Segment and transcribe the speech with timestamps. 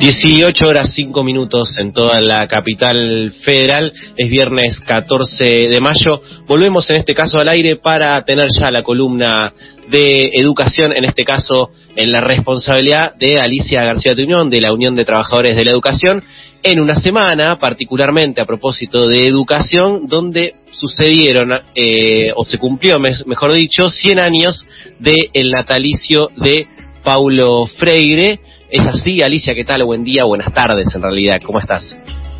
[0.00, 3.92] 18 horas 5 minutos en toda la capital federal.
[4.16, 6.22] Es viernes 14 de mayo.
[6.46, 9.52] Volvemos en este caso al aire para tener ya la columna
[9.90, 14.72] de educación, en este caso en la responsabilidad de Alicia García de Unión, de la
[14.72, 16.24] Unión de Trabajadores de la Educación,
[16.62, 22.96] en una semana, particularmente a propósito de educación, donde sucedieron, eh, o se cumplió,
[23.26, 24.66] mejor dicho, 100 años
[24.98, 26.66] del natalicio de
[27.04, 29.84] Paulo Freire es así, Alicia, ¿qué tal?
[29.84, 31.94] Buen día, buenas tardes en realidad, ¿cómo estás?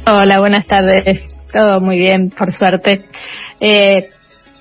[0.06, 3.04] Hola, buenas tardes, todo muy bien, por suerte.
[3.58, 4.10] Eh,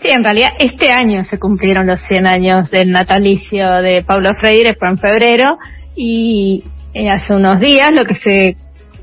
[0.02, 4.76] sí, en realidad este año se cumplieron los 100 años del natalicio de Pablo Freire,
[4.76, 5.58] fue en febrero,
[5.96, 6.64] y
[6.94, 8.56] eh, hace unos días lo que se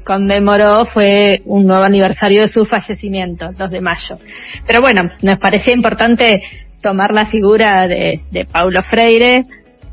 [0.05, 4.19] conmemoró fue un nuevo aniversario de su fallecimiento, 2 de mayo.
[4.66, 6.43] Pero bueno, nos parecía importante
[6.83, 9.45] tomar la figura de, de Paulo Freire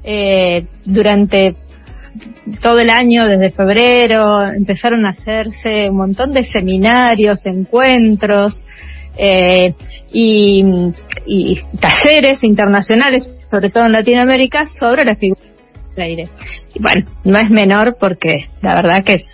[0.06, 1.56] eh, durante
[2.62, 8.64] todo el año, desde febrero, empezaron a hacerse un montón de seminarios, encuentros
[9.18, 9.74] eh,
[10.12, 10.64] y,
[11.80, 16.30] talleres internacionales, sobre todo en Latinoamérica, sobre la figura de Freire.
[16.74, 19.26] Y bueno, no es menor porque la verdad que es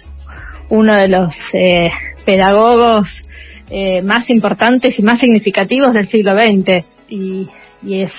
[0.70, 1.90] uno de los eh,
[2.26, 3.08] pedagogos
[3.70, 7.48] eh, más importantes y más significativos del siglo XX y,
[7.84, 8.12] y es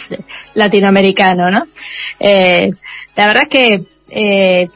[0.55, 1.67] latinoamericano, ¿no?
[2.19, 2.71] Eh,
[3.17, 4.69] la verdad que eh,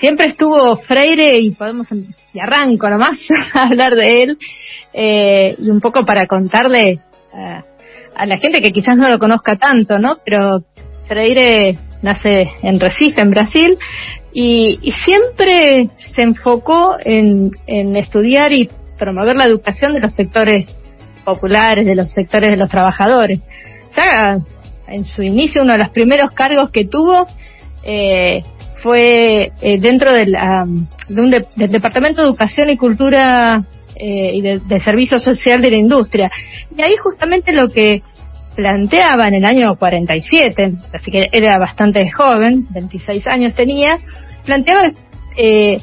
[0.00, 3.18] siempre estuvo Freire y podemos, y arranco nomás
[3.54, 4.38] a hablar de él,
[4.92, 7.00] eh, y un poco para contarle
[8.16, 10.16] a la gente que quizás no lo conozca tanto, ¿no?
[10.24, 10.64] Pero
[11.06, 13.78] Freire nace en Recife, en Brasil,
[14.32, 20.66] y, y siempre se enfocó en, en estudiar y promover la educación de los sectores
[21.24, 23.40] populares, de los sectores de los trabajadores.
[23.96, 24.38] Ya
[24.90, 27.26] en su inicio, uno de los primeros cargos que tuvo
[27.84, 28.42] eh,
[28.82, 30.36] fue eh, dentro del
[31.70, 33.64] Departamento de Educación y Cultura
[34.00, 36.30] eh, y de, Servicio Social de la Industria.
[36.76, 38.02] Y ahí justamente lo que
[38.54, 43.98] planteaba en el año 47, así que era bastante joven, 26 años tenía,
[44.44, 44.92] planteaba
[45.36, 45.80] eh,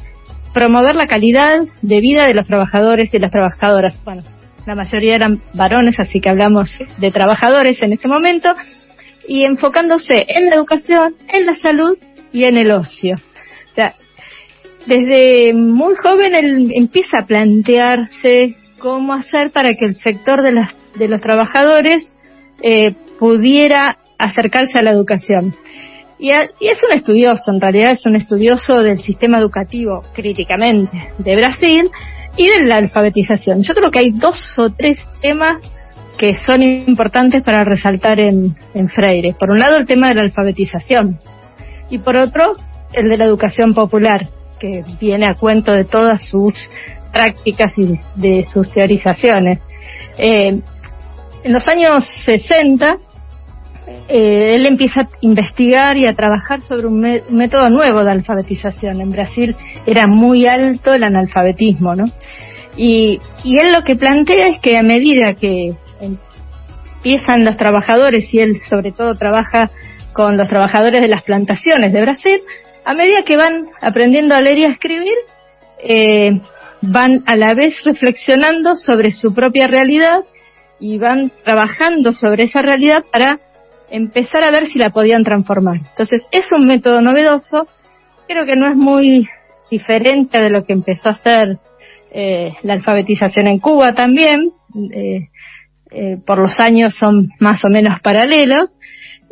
[0.53, 3.97] promover la calidad de vida de los trabajadores y las trabajadoras.
[4.06, 4.24] Bueno,
[4.66, 8.56] la mayoría eran varones, así que hablamos de trabajadores en ese momento,
[9.28, 11.97] y enfocándose en la educación, en la salud
[12.31, 13.16] y en el ocio.
[13.16, 13.96] O sea,
[14.86, 20.75] desde muy joven él empieza a plantearse cómo hacer para que el sector de, las,
[20.96, 22.13] de los trabajadores
[22.62, 25.56] eh, pudiera acercarse a la educación.
[26.19, 31.36] Y, y, es un estudioso, en realidad es un estudioso del sistema educativo críticamente de
[31.36, 31.90] Brasil
[32.38, 33.63] y de la alfabetización.
[33.63, 35.57] Yo creo que hay dos o tres temas
[36.18, 38.56] que son importantes para resaltar en,
[38.90, 39.36] Freire.
[39.38, 41.20] Por un lado, el tema de la alfabetización
[41.90, 42.53] y por otro,
[42.94, 44.28] el de la educación popular,
[44.59, 46.54] que viene a cuento de todas sus
[47.12, 49.59] prácticas y de sus teorizaciones.
[50.18, 50.59] Eh,
[51.44, 52.98] en los años 60,
[54.08, 57.00] eh, él empieza a investigar y a trabajar sobre un,
[57.30, 59.02] método nuevo de alfabetización.
[59.02, 59.56] En Brasil
[59.86, 62.06] era muy alto el analfabetismo, ¿no?
[62.78, 65.75] Y, y él lo que plantea es que a medida que
[67.06, 69.70] empiezan los trabajadores y él sobre todo trabaja
[70.12, 72.42] con los trabajadores de las plantaciones de Brasil,
[72.84, 75.14] a medida que van aprendiendo a leer y a escribir,
[75.84, 76.32] eh,
[76.82, 80.24] van a la vez reflexionando sobre su propia realidad
[80.80, 83.40] y van trabajando sobre esa realidad para
[83.92, 85.76] empezar a ver si la podían transformar.
[85.76, 87.68] Entonces, es un método novedoso,
[88.28, 89.28] creo que no es muy
[89.70, 91.60] diferente de lo que empezó a hacer
[92.12, 94.54] eh, la alfabetización en Cuba también.
[94.92, 95.30] Eh,
[95.91, 98.75] eh, por los años son más o menos paralelos,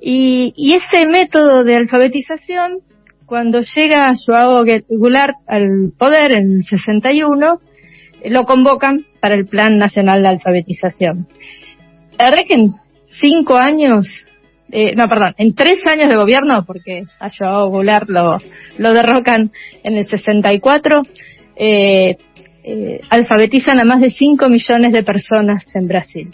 [0.06, 2.80] y, ese método de alfabetización,
[3.26, 7.62] cuando llega Joao Goulart al poder en el 61,
[8.22, 11.28] eh, lo convocan para el Plan Nacional de Alfabetización.
[12.20, 14.06] La verdad en cinco años,
[14.72, 18.38] eh, no, perdón, en tres años de gobierno, porque a Joao Goulart lo,
[18.78, 19.52] lo derrocan
[19.84, 21.02] en el 64,
[21.56, 22.18] eh,
[22.64, 26.30] eh, alfabetizan a más de 5 millones de personas en Brasil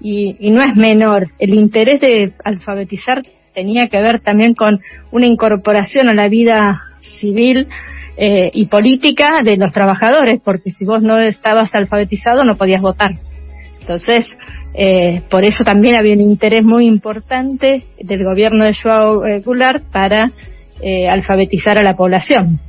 [0.00, 1.28] y, no es menor.
[1.38, 3.22] El interés de alfabetizar
[3.54, 6.82] tenía que ver también con una incorporación a la vida
[7.20, 7.68] civil
[8.16, 13.12] eh, y política de los trabajadores, porque si vos no estabas alfabetizado no podías votar.
[13.80, 14.30] Entonces,
[14.74, 19.84] eh, por eso también había un interés muy importante del gobierno de Joao eh, Goulart
[19.90, 20.32] para
[21.10, 22.60] alfabetizar a la población.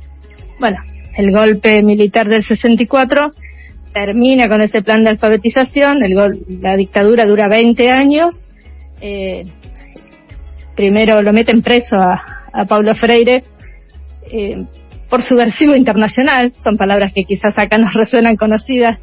[0.58, 0.78] Bueno,
[1.16, 3.30] el golpe militar del 64
[3.92, 6.14] termina con ese plan de alfabetización, el
[6.60, 8.50] la dictadura dura 20 años,
[9.00, 9.44] eh,
[10.76, 12.22] primero lo meten preso a,
[12.52, 13.42] a Paulo Freire,
[14.32, 14.64] eh,
[15.08, 19.00] por subversivo internacional, son palabras que quizás acá nos resuenan conocidas,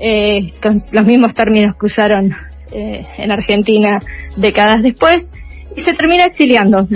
[0.00, 2.32] eh, con los mismos términos que usaron
[2.72, 4.00] eh, en Argentina
[4.36, 5.28] décadas después,
[5.76, 6.88] y se termina exiliando.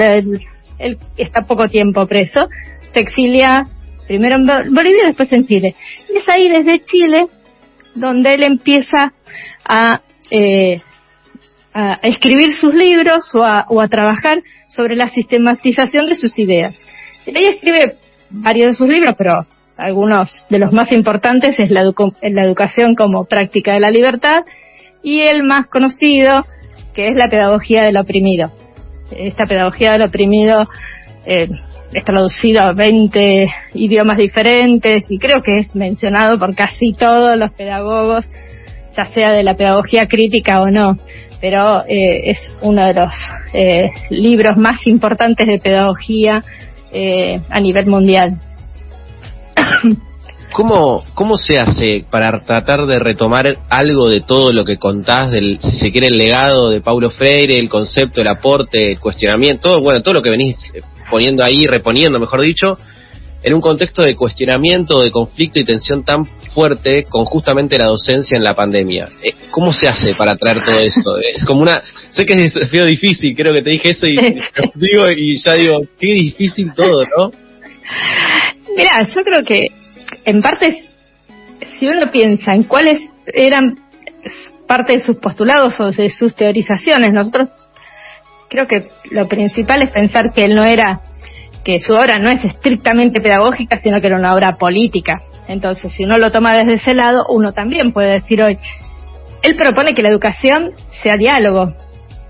[0.78, 2.48] Él, está poco tiempo preso,
[2.92, 3.66] se exilia
[4.06, 5.74] primero en Bolivia y después en Chile.
[6.12, 7.26] Y es ahí desde Chile
[7.94, 9.12] donde él empieza
[9.68, 10.80] a, eh,
[11.72, 16.74] a escribir sus libros o a, o a trabajar sobre la sistematización de sus ideas.
[17.26, 17.96] Ella escribe
[18.30, 19.46] varios de sus libros, pero
[19.76, 24.44] algunos de los más importantes es la, educación como práctica de la libertad
[25.02, 26.44] y el más conocido,
[26.94, 28.52] que es la pedagogía del oprimido.
[29.10, 30.68] Esta pedagogía del oprimido
[31.26, 31.48] eh,
[31.92, 37.52] es traducido a 20 idiomas diferentes y creo que es mencionado por casi todos los
[37.52, 38.26] pedagogos,
[38.96, 40.96] ya sea de la pedagogía crítica o no
[41.44, 43.12] pero eh, es uno de los
[43.52, 46.42] eh, libros más importantes de pedagogía
[46.90, 48.40] eh, a nivel mundial.
[50.54, 55.58] ¿Cómo, ¿Cómo se hace para tratar de retomar algo de todo lo que contás, del,
[55.60, 59.82] si se quiere, el legado de Paulo Freire, el concepto, el aporte, el cuestionamiento, todo,
[59.82, 60.56] bueno, todo lo que venís
[61.10, 62.78] poniendo ahí, reponiendo, mejor dicho,
[63.42, 66.24] en un contexto de cuestionamiento, de conflicto y tensión tan
[66.54, 69.06] fuerte con justamente la docencia en la pandemia.
[69.22, 71.18] Eh, ¿Cómo se hace para traer todo eso?
[71.20, 71.82] Es como una...
[72.10, 74.16] Sé que es un desafío difícil, creo que te dije eso y,
[74.74, 77.30] digo, y ya digo, qué difícil todo, ¿no?
[78.76, 79.68] Mira, yo creo que
[80.24, 80.82] en parte,
[81.78, 82.98] si uno piensa en cuáles
[83.32, 83.78] eran
[84.66, 87.50] parte de sus postulados o de sus teorizaciones, nosotros
[88.48, 91.00] creo que lo principal es pensar que él no era
[91.64, 95.22] que su obra no es estrictamente pedagógica, sino que era una obra política.
[95.48, 98.58] Entonces, si uno lo toma desde ese lado, uno también puede decir hoy,
[99.42, 101.74] él propone que la educación sea diálogo.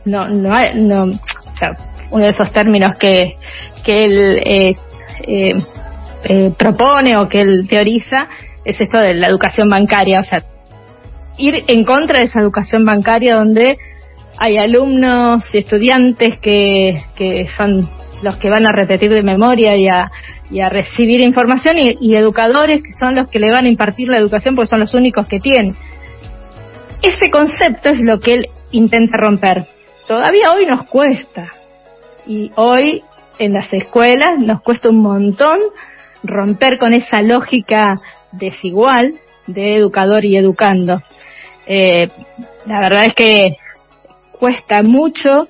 [0.04, 1.76] No, no, no o sea,
[2.10, 3.36] uno de esos términos que,
[3.84, 4.76] que él eh,
[5.26, 5.64] eh,
[6.24, 8.28] eh, propone o que él teoriza
[8.64, 10.42] es esto de la educación bancaria, o sea,
[11.36, 13.78] ir en contra de esa educación bancaria donde
[14.38, 17.88] hay alumnos y estudiantes que, que son
[18.22, 20.10] los que van a repetir de memoria y a,
[20.50, 24.18] y a recibir información y, educadores que son los que le van a impartir la
[24.18, 25.76] educación porque son los únicos que tienen.
[27.02, 29.68] Ese concepto es lo que él intenta romper.
[30.08, 31.48] Todavía hoy nos cuesta
[32.26, 33.02] y hoy
[33.38, 35.58] en las escuelas nos cuesta un montón
[36.22, 38.00] romper con esa lógica
[38.32, 39.14] desigual
[39.46, 41.02] de educador y educando.
[41.66, 42.08] Eh,
[42.66, 43.56] la verdad es que
[44.38, 45.48] cuesta mucho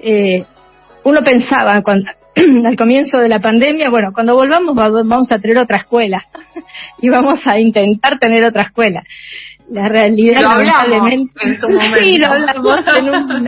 [0.00, 0.44] eh,
[1.04, 2.10] uno pensaba cuando,
[2.66, 6.24] al comienzo de la pandemia, bueno, cuando volvamos vamos a tener otra escuela
[7.00, 9.02] y vamos a intentar tener otra escuela.
[9.70, 11.32] La realidad, lamentablemente,
[12.00, 12.84] sí, lo hablamos,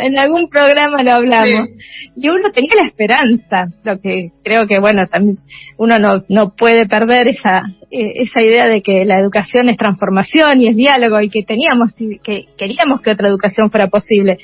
[0.02, 1.70] en, algún programa lo hablamos.
[2.14, 5.38] Y uno tenía la esperanza, lo que creo que, bueno, también
[5.78, 10.60] uno no, no puede perder esa, e, esa idea de que la educación es transformación
[10.60, 14.36] y es diálogo y que teníamos, que queríamos que otra educación fuera posible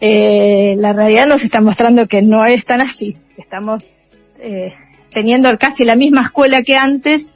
[0.00, 3.16] eh, la realidad nos está mostrando que no es tan así.
[3.36, 3.82] Estamos
[4.40, 4.72] eh,
[5.12, 7.26] teniendo casi la misma escuela que antes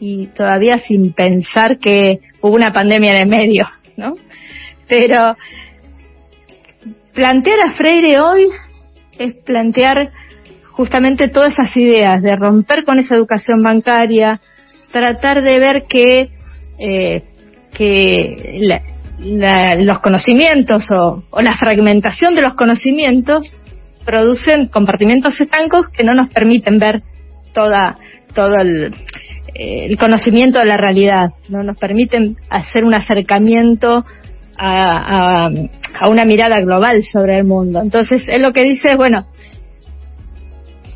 [0.00, 3.66] y todavía sin pensar que hubo una pandemia en el medio,
[3.96, 4.14] ¿no?
[4.88, 5.36] Pero
[7.14, 8.46] plantear a Freire hoy
[9.18, 10.10] es plantear
[10.70, 14.40] justamente todas esas ideas de romper con esa educación bancaria,
[14.92, 16.30] tratar de ver que,
[16.78, 17.24] eh,
[17.76, 23.50] que la, los conocimientos o, la fragmentación de los conocimientos
[24.04, 27.02] producen compartimentos estancos que no nos permiten ver
[27.52, 27.96] toda
[28.34, 28.94] todo el,
[29.98, 34.04] conocimiento de la realidad, no nos permiten hacer un acercamiento
[34.56, 37.80] a, a, una mirada global sobre el mundo.
[37.80, 39.24] Entonces, él lo que dice es, bueno,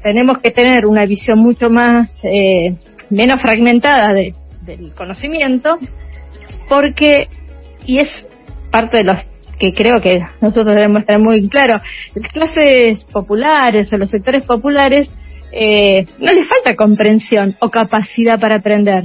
[0.02, 2.76] tenemos que tener una visión mucho más, eh,
[3.10, 5.78] menos fragmentada de, del conocimiento,
[6.68, 7.28] porque
[7.86, 8.08] y es
[8.70, 9.16] parte de los
[9.58, 11.80] que creo que nosotros debemos estar muy claro.
[12.14, 15.14] Las clases populares o los sectores populares
[15.52, 19.04] eh, no les falta comprensión o capacidad para aprender.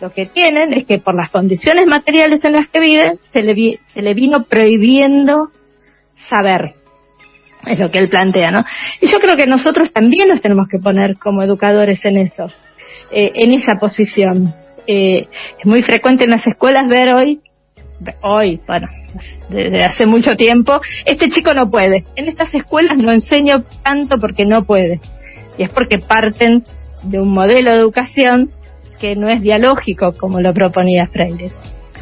[0.00, 3.80] Lo que tienen es que por las condiciones materiales en las que viven se le,
[3.92, 5.48] se le vino prohibiendo
[6.28, 6.74] saber.
[7.66, 8.64] Es lo que él plantea, ¿no?
[9.00, 12.44] Y yo creo que nosotros también nos tenemos que poner como educadores en eso,
[13.10, 14.54] eh, en esa posición.
[14.86, 15.28] Eh,
[15.58, 17.40] es muy frecuente en las escuelas ver hoy
[18.22, 18.88] hoy, bueno,
[19.48, 22.04] desde hace mucho tiempo, este chico no puede.
[22.16, 25.00] En estas escuelas no enseño tanto porque no puede.
[25.58, 26.64] Y es porque parten
[27.02, 28.50] de un modelo de educación
[29.00, 31.52] que no es dialógico como lo proponía Freire.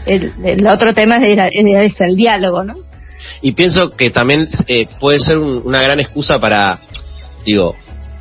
[0.07, 2.75] El, otro tema es, el diálogo, ¿no?
[3.41, 6.81] Y pienso que también eh, puede ser una gran excusa para,
[7.47, 7.75] digo,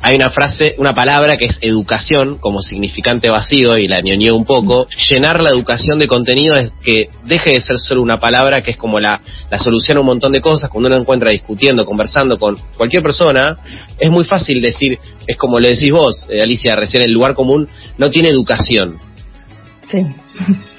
[0.04, 4.44] hay una frase, una palabra que es educación como significante vacío y la ñoñé un
[4.44, 4.88] poco.
[5.08, 8.76] Llenar la educación de contenido es que deje de ser solo una palabra que es
[8.76, 10.70] como la, la solución a un montón de cosas.
[10.70, 13.56] Cuando uno encuentra discutiendo, conversando con cualquier persona,
[13.96, 17.68] es muy fácil decir, es como le decís vos, eh, Alicia, recién el lugar común
[17.96, 18.98] no tiene educación.
[19.88, 19.98] Sí.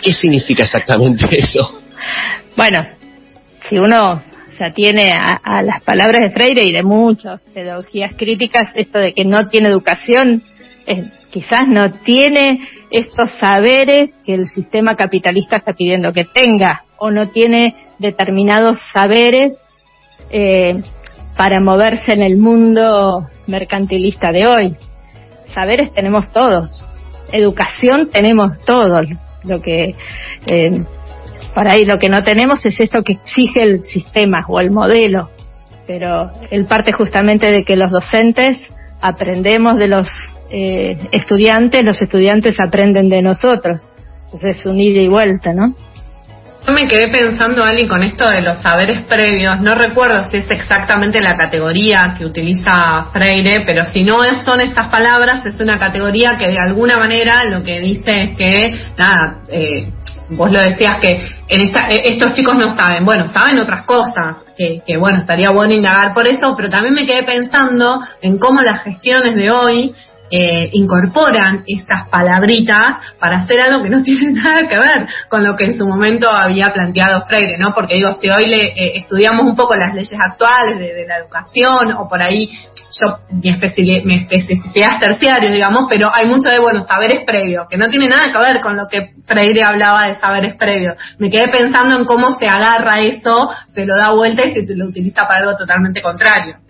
[0.01, 1.80] ¿Qué significa exactamente eso?
[2.58, 2.80] Bueno,
[3.70, 4.22] si uno
[4.53, 9.13] o sea, tiene a, las palabras de Freire y de muchas pedagogías críticas esto de
[9.13, 10.43] que no tiene educación,
[11.31, 12.60] quizás no tiene
[12.91, 19.60] estos saberes que el sistema capitalista está pidiendo que tenga, o no tiene determinados saberes
[20.29, 20.79] eh,
[21.36, 24.75] para moverse en el mundo mercantilista de hoy.
[25.53, 26.83] Saberes tenemos todos,
[27.31, 29.07] educación tenemos todos,
[29.43, 29.95] lo que
[30.45, 30.83] eh,
[31.53, 35.29] por ahí lo que no tenemos es esto que exige el sistema o el modelo,
[35.86, 38.62] pero él parte justamente de que los docentes
[39.01, 40.07] aprendemos de los
[40.50, 43.81] eh, estudiantes, los estudiantes aprenden de nosotros.
[44.25, 45.75] Entonces es un ida y vuelta, ¿no?
[46.65, 49.60] Yo me quedé pensando, Ali, con esto de los saberes previos.
[49.60, 54.88] No recuerdo si es exactamente la categoría que utiliza Freire, pero si no son estas
[54.88, 59.89] palabras, es una categoría que de alguna manera lo que dice es que, nada, eh,
[60.29, 63.03] vos lo decías que en esta, eh, estos chicos no saben.
[63.03, 67.05] Bueno, saben otras cosas, que, que bueno, estaría bueno indagar por eso, pero también me
[67.05, 69.93] quedé pensando en cómo las gestiones de hoy
[70.36, 75.56] eh, incorporan estas palabritas para hacer algo que no tiene nada que ver con lo
[75.56, 77.72] que en su momento había planteado Freire, ¿no?
[77.72, 81.92] Porque digo, si hoy le eh, estudiamos un poco las leyes actuales de, la educación
[81.98, 82.50] o por ahí,
[83.00, 87.68] yo mi, especialidad, mi especificidad es terciario, digamos, pero hay mucho de, bueno, saberes previos,
[87.70, 90.96] que no tiene nada que ver con lo que Freire hablaba de saberes previos.
[91.20, 94.86] Me quedé pensando en cómo se agarra eso, se lo da vuelta y se lo
[94.86, 96.62] utiliza para algo totalmente contrario.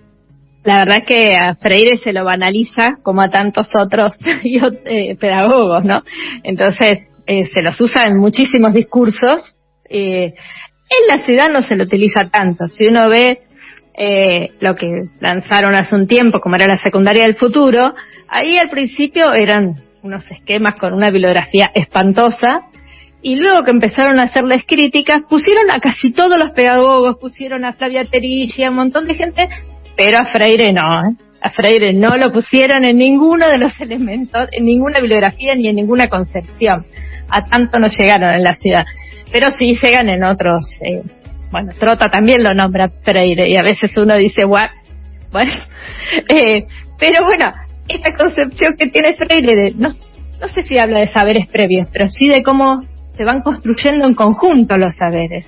[0.64, 4.16] La verdad que a Freire se lo banaliza como a tantos otros
[4.86, 6.04] eh, pedagogos, ¿no?
[6.44, 9.56] Entonces eh, se los usa en muchísimos discursos.
[9.90, 10.34] Eh,
[10.90, 12.68] en la ciudad no se lo utiliza tanto.
[12.68, 13.40] Si uno ve
[13.96, 14.88] eh, lo que
[15.20, 17.94] lanzaron hace un tiempo, como era la secundaria del futuro,
[18.28, 22.68] ahí al principio eran unos esquemas con una bibliografía espantosa,
[23.22, 27.72] y luego que empezaron a hacerles críticas, pusieron a casi todos los pedagogos, pusieron a
[27.72, 29.48] Flavia Terigi, a un montón de gente
[29.96, 31.16] pero a Freire no, ¿eh?
[31.44, 35.76] a Freire no lo pusieron en ninguno de los elementos, en ninguna bibliografía ni en
[35.76, 36.86] ninguna concepción.
[37.30, 38.84] A tanto no llegaron en la ciudad,
[39.32, 40.62] pero sí llegan en otros.
[40.82, 41.04] Eh,
[41.52, 44.70] bueno, Trota también lo nombra Freire y a veces uno dice, what?
[45.32, 45.52] bueno,
[46.30, 46.66] eh,
[46.98, 47.54] pero bueno,
[47.88, 52.30] esta concepción que tiene Freire de, no, sé si habla de saberes previos, pero sí
[52.30, 52.84] de cómo
[53.16, 55.46] se van construyendo en conjunto los saberes.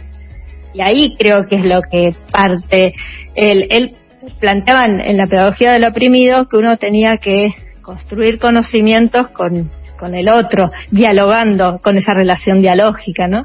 [0.73, 2.93] Y ahí creo que es lo que parte.
[3.33, 3.95] el él
[4.39, 10.29] planteaban en la pedagogía del oprimido que uno tenía que construir conocimientos con, con el
[10.29, 13.43] otro, dialogando con esa relación dialógica, ¿no?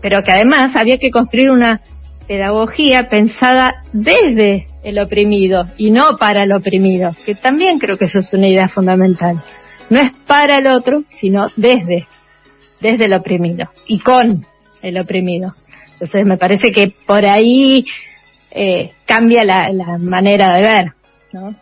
[0.00, 1.80] Pero que además había que construir una
[2.26, 8.20] pedagogía pensada desde el oprimido y no para el oprimido, que también creo que eso
[8.20, 9.42] es una idea fundamental.
[9.90, 12.06] No es para el otro, sino desde,
[12.80, 14.46] desde el oprimido y con
[14.82, 15.54] el oprimido.
[15.94, 17.84] Entonces me parece que por ahí
[18.50, 20.92] eh, cambia la, manera de ver,
[21.32, 21.54] ¿no?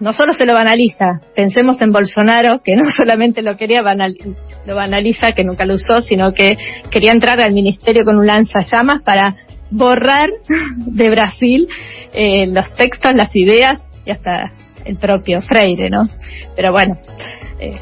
[0.00, 5.32] No, solo se lo banaliza, pensemos en Bolsonaro, que no solamente lo quería lo banaliza,
[5.32, 6.56] que nunca lo usó, sino que
[6.90, 9.36] quería entrar al ministerio con un lanzallamas para
[9.70, 10.30] borrar
[10.76, 11.68] de Brasil
[12.12, 14.52] eh, los textos, las ideas y hasta
[14.84, 16.08] el propio Freire, ¿no?
[16.56, 16.98] Pero bueno,
[17.60, 17.78] eh,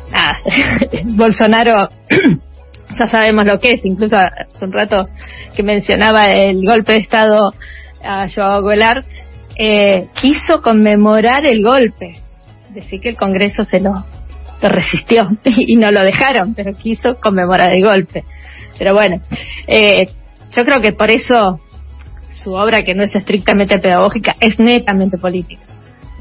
[1.04, 1.88] Bolsonaro
[2.90, 5.06] ya sabemos lo que es, incluso hace un rato
[5.54, 7.52] que mencionaba el golpe de Estado
[8.04, 9.06] a Joao Goulart,
[9.58, 12.20] eh, quiso conmemorar el golpe,
[12.70, 14.04] decir que el Congreso se lo,
[14.60, 18.24] resistió y no lo dejaron, pero quiso conmemorar el golpe.
[18.78, 19.20] Pero bueno,
[19.66, 20.08] eh,
[20.52, 21.60] yo creo que por eso
[22.42, 25.62] su obra, que no es estrictamente pedagógica, es netamente política.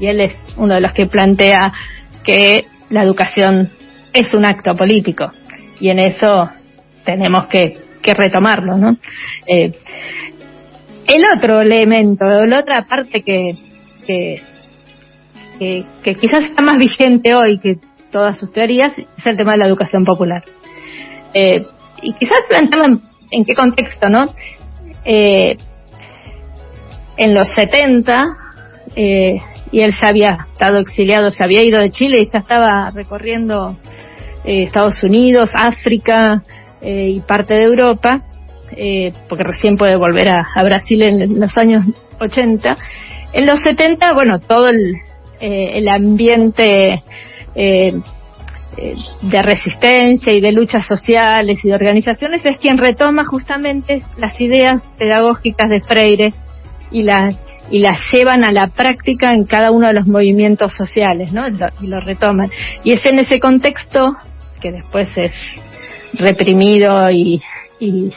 [0.00, 1.72] Y él es uno de los que plantea
[2.24, 3.70] que la educación
[4.12, 5.30] es un acto político.
[5.78, 6.50] Y en eso
[7.06, 8.96] tenemos que, retomarlo, ¿no?
[9.48, 9.72] Eh,
[11.08, 13.56] el otro elemento, la otra parte que,
[14.06, 14.42] que,
[15.58, 17.78] que, quizás está más vigente hoy que
[18.12, 20.44] todas sus teorías es el tema de la educación popular.
[21.34, 21.66] Eh,
[22.02, 23.00] y quizás plantearlo
[23.32, 24.32] en, qué contexto, ¿no?
[25.04, 25.56] Eh,
[27.16, 28.24] en los 70,
[28.96, 33.76] y él se había estado exiliado, se había ido de Chile y ya estaba recorriendo
[34.44, 36.42] Estados Unidos, África,
[36.80, 38.22] eh, y parte de Europa,
[38.76, 41.84] eh, porque recién puede volver a, Brasil en los años
[42.20, 42.76] 80.
[43.32, 44.96] En los 70, bueno, todo el,
[45.40, 47.02] eh, el ambiente
[47.54, 47.92] eh,
[48.78, 54.38] eh, de resistencia y de luchas sociales y de organizaciones, es quien retoma justamente las
[54.40, 56.34] ideas pedagógicas de Freire
[56.90, 57.36] y las
[57.68, 61.48] y las llevan a la práctica en cada uno de los movimientos sociales, ¿no?
[61.48, 62.48] Y lo retoman.
[62.84, 64.12] Y es en ese contexto
[64.60, 65.32] que después es
[66.18, 67.42] reprimido y,
[67.78, 68.10] y,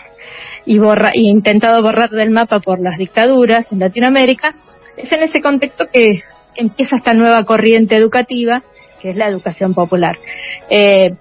[0.65, 4.55] y, borra, intentado borrar del mapa por las dictaduras en Latinoamérica,
[4.97, 6.23] es en ese contexto que
[6.55, 8.63] empieza esta nueva corriente educativa,
[9.01, 10.17] que es la educación popular.
[10.69, 11.15] Eh,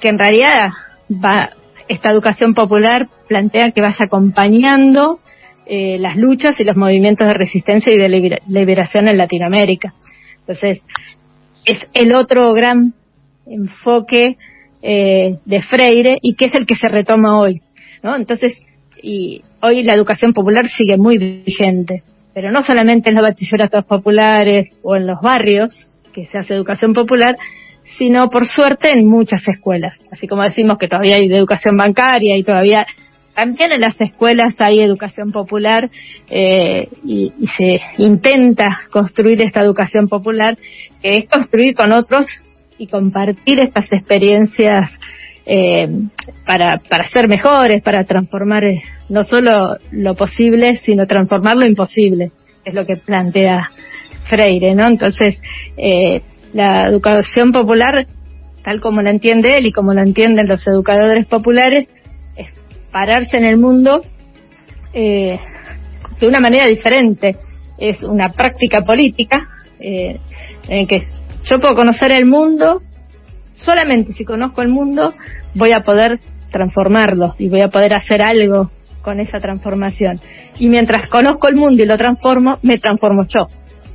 [0.00, 0.70] que en realidad
[1.10, 1.50] va,
[1.88, 5.20] esta educación popular plantea que vaya acompañando
[5.66, 9.94] eh, las luchas y los movimientos de resistencia y de liberación en Latinoamérica.
[10.40, 10.80] Entonces,
[11.64, 12.94] es el otro gran
[13.46, 14.36] enfoque
[14.82, 17.60] eh, de Freire y que es el que se retoma hoy.
[18.02, 18.14] ¿no?
[18.16, 18.54] Entonces,
[19.02, 22.02] y hoy la educación popular sigue muy vigente,
[22.34, 25.76] pero no solamente en los bachilleratos populares o en los barrios,
[26.12, 27.36] que se hace educación popular,
[27.98, 29.98] sino por suerte en muchas escuelas.
[30.10, 32.86] Así como decimos que todavía hay educación bancaria y todavía
[33.34, 35.90] también en las escuelas hay educación popular
[36.30, 40.56] eh, y, se intenta construir esta educación popular,
[41.02, 42.26] que es construir con otros
[42.78, 44.90] y compartir estas experiencias
[45.46, 45.86] eh,
[46.44, 52.32] para, para ser mejores, para transformar eh, no solo lo posible, sino transformar lo imposible,
[52.64, 53.70] es lo que plantea
[54.28, 54.88] Freire, ¿no?
[54.88, 55.40] Entonces,
[55.76, 58.06] eh, la educación popular,
[58.64, 61.88] tal como la entiende él y como la entienden los educadores populares,
[62.96, 64.00] pararse en el mundo
[64.94, 65.38] eh,
[66.18, 67.36] de una manera diferente.
[67.76, 70.18] Es una práctica política eh,
[70.66, 71.02] en que
[71.48, 72.82] yo puedo conocer el mundo,
[73.54, 75.14] solamente si conozco el mundo
[75.54, 78.70] voy a poder transformarlo y voy a poder hacer algo
[79.02, 80.20] con esa transformación.
[80.58, 83.46] Y mientras conozco el mundo y lo transformo, me transformo yo,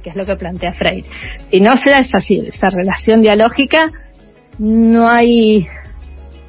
[0.02, 1.08] que es lo que plantea Freire.
[1.50, 3.92] Si no se da esa, esa relación dialógica,
[4.58, 5.68] no hay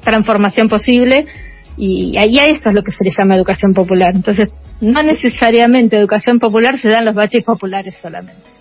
[0.01, 1.25] transformación posible
[1.77, 4.11] y ahí a eso es lo que se le llama educación popular.
[4.13, 8.53] Entonces, no necesariamente educación popular se da en los baches populares solamente.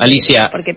[0.00, 0.48] Alicia.
[0.50, 0.76] Porque,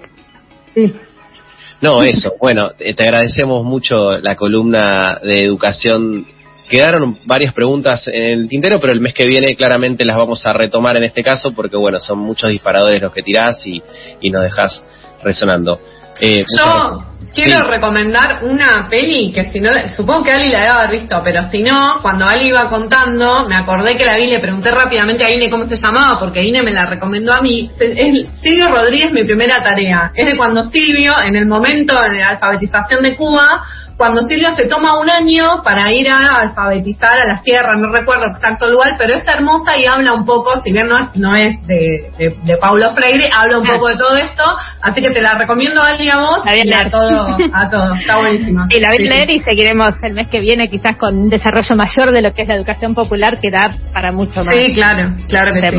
[1.82, 2.34] No, eso.
[2.40, 6.26] Bueno, te agradecemos mucho la columna de educación.
[6.70, 10.54] Quedaron varias preguntas en el tintero, pero el mes que viene claramente las vamos a
[10.54, 13.82] retomar en este caso porque, bueno, son muchos disparadores los que tirás y,
[14.22, 14.84] y nos dejas
[15.24, 15.80] resonando.
[16.20, 20.92] Eh, Yo quiero recomendar una peli que si no, supongo que Ali la debe haber
[21.00, 24.72] visto, pero si no, cuando Ali iba contando, me acordé que la vi, le pregunté
[24.72, 27.70] rápidamente a Ine cómo se llamaba, porque Ine me la recomendó a mí.
[27.80, 30.12] Es Silvio Rodríguez, mi primera tarea.
[30.14, 33.64] Es de cuando Silvio, en el momento de la alfabetización de Cuba,
[34.02, 38.26] cuando Silvio se toma un año para ir a alfabetizar a la sierra, no recuerdo
[38.26, 41.36] exacto el lugar, pero es hermosa y habla un poco, si bien no es, no
[41.36, 44.44] es de, de, Paulo Freire, habla un poco de todo esto,
[44.82, 48.68] así que te la recomiendo a, a vos y a todo, a todo, está buenísima.
[48.72, 51.76] Y la voy a leer y seguiremos el mes que viene quizás con un desarrollo
[51.76, 54.56] mayor de lo que es la educación popular que da para mucho más.
[54.56, 55.78] Sí, claro, claro que sí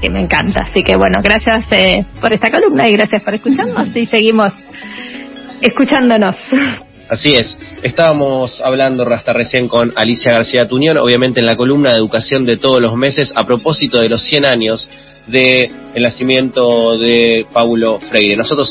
[0.00, 0.62] que me encanta.
[0.62, 4.52] Así que bueno, gracias eh, por esta columna y gracias por escucharnos y seguimos
[5.60, 6.34] escuchándonos.
[7.08, 7.56] Así es.
[7.82, 12.56] Estábamos hablando hasta recién con Alicia García Tuñón, obviamente en la columna de educación de
[12.56, 14.88] todos los meses, a propósito de los 100 años
[15.26, 18.36] del nacimiento de Paulo Freire.
[18.36, 18.70] Nosotros